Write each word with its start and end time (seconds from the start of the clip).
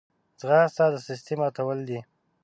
ځغاسته 0.39 0.83
د 0.91 0.95
سستۍ 1.05 1.35
ماتول 1.41 1.79
دي 1.89 1.99